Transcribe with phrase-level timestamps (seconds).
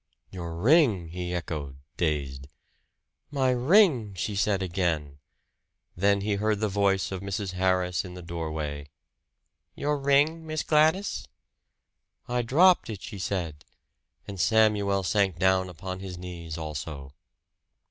[0.31, 2.47] "Your ring!" he echoed, dazed.
[3.29, 5.19] "My ring!" she said again;
[5.95, 7.51] then he heard the voice of Mrs.
[7.51, 8.89] Harris in the doorway.
[9.75, 11.27] "Your ring, Miss Gladys?"
[12.27, 13.63] "I dropped it," she said;
[14.27, 17.13] and Samuel sank down upon his knees also.